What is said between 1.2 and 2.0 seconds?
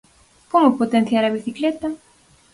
a bicicleta?